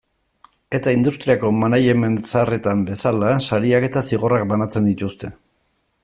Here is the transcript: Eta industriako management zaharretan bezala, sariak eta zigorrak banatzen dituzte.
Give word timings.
Eta 0.77 0.93
industriako 0.95 1.51
management 1.63 2.31
zaharretan 2.31 2.81
bezala, 2.89 3.29
sariak 3.49 3.87
eta 3.89 4.03
zigorrak 4.09 4.47
banatzen 4.55 4.89
dituzte. 4.93 5.33